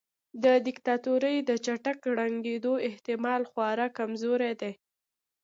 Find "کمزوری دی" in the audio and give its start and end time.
3.97-4.73